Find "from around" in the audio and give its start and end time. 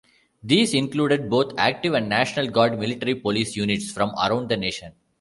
3.91-4.49